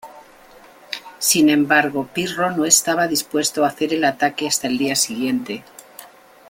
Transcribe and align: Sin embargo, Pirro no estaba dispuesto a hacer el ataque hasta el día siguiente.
Sin 1.19 1.51
embargo, 1.51 2.09
Pirro 2.11 2.49
no 2.49 2.65
estaba 2.65 3.07
dispuesto 3.07 3.63
a 3.63 3.67
hacer 3.67 3.93
el 3.93 4.03
ataque 4.03 4.47
hasta 4.47 4.65
el 4.65 4.79
día 4.79 4.95
siguiente. 4.95 5.63